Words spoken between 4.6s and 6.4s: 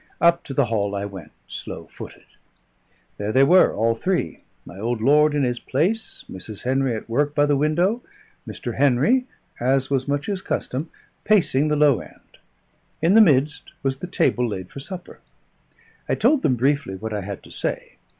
my old lord in his place,